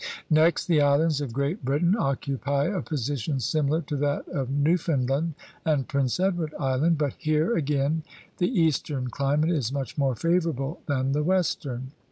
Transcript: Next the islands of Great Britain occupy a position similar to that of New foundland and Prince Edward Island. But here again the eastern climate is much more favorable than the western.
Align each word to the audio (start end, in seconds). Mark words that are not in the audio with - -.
Next 0.31 0.65
the 0.65 0.81
islands 0.81 1.21
of 1.21 1.31
Great 1.31 1.63
Britain 1.63 1.95
occupy 1.95 2.63
a 2.65 2.81
position 2.81 3.39
similar 3.39 3.83
to 3.83 3.95
that 3.97 4.27
of 4.29 4.49
New 4.49 4.75
foundland 4.75 5.35
and 5.63 5.87
Prince 5.87 6.19
Edward 6.19 6.55
Island. 6.59 6.97
But 6.97 7.13
here 7.19 7.55
again 7.55 8.01
the 8.39 8.49
eastern 8.49 9.11
climate 9.11 9.51
is 9.51 9.71
much 9.71 9.99
more 9.99 10.15
favorable 10.15 10.81
than 10.87 11.11
the 11.11 11.21
western. 11.21 11.91